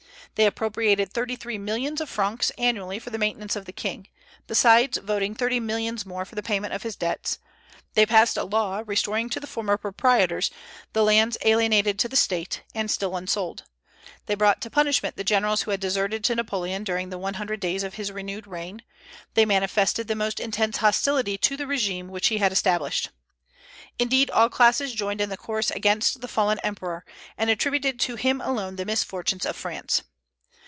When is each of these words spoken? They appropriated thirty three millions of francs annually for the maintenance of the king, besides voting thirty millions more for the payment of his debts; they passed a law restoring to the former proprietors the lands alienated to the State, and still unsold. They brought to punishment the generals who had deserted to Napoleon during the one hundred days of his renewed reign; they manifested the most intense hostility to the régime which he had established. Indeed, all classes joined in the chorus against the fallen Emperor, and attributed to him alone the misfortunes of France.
They 0.35 0.45
appropriated 0.47 1.11
thirty 1.11 1.35
three 1.35 1.57
millions 1.57 1.99
of 1.99 2.09
francs 2.09 2.51
annually 2.57 2.99
for 2.99 3.09
the 3.09 3.17
maintenance 3.17 3.57
of 3.57 3.65
the 3.65 3.73
king, 3.73 4.07
besides 4.47 4.97
voting 4.97 5.35
thirty 5.35 5.59
millions 5.59 6.05
more 6.05 6.23
for 6.23 6.35
the 6.35 6.41
payment 6.41 6.73
of 6.73 6.83
his 6.83 6.95
debts; 6.95 7.37
they 7.95 8.05
passed 8.05 8.37
a 8.37 8.45
law 8.45 8.81
restoring 8.87 9.29
to 9.31 9.41
the 9.41 9.45
former 9.45 9.75
proprietors 9.75 10.49
the 10.93 11.03
lands 11.03 11.37
alienated 11.43 11.99
to 11.99 12.07
the 12.07 12.15
State, 12.15 12.63
and 12.73 12.89
still 12.89 13.17
unsold. 13.17 13.65
They 14.27 14.35
brought 14.35 14.61
to 14.61 14.69
punishment 14.69 15.17
the 15.17 15.25
generals 15.25 15.63
who 15.63 15.71
had 15.71 15.81
deserted 15.81 16.23
to 16.23 16.35
Napoleon 16.35 16.85
during 16.85 17.09
the 17.09 17.19
one 17.19 17.33
hundred 17.33 17.59
days 17.59 17.83
of 17.83 17.95
his 17.95 18.09
renewed 18.09 18.47
reign; 18.47 18.83
they 19.33 19.45
manifested 19.45 20.07
the 20.07 20.15
most 20.15 20.39
intense 20.39 20.77
hostility 20.77 21.37
to 21.39 21.57
the 21.57 21.65
régime 21.65 22.07
which 22.07 22.27
he 22.27 22.37
had 22.37 22.53
established. 22.53 23.09
Indeed, 23.99 24.29
all 24.31 24.49
classes 24.49 24.93
joined 24.93 25.19
in 25.19 25.29
the 25.29 25.37
chorus 25.37 25.71
against 25.71 26.21
the 26.21 26.29
fallen 26.29 26.57
Emperor, 26.63 27.05
and 27.37 27.49
attributed 27.49 27.99
to 27.99 28.15
him 28.15 28.39
alone 28.39 28.77
the 28.77 28.85
misfortunes 28.85 29.45
of 29.45 29.57
France. 29.57 30.03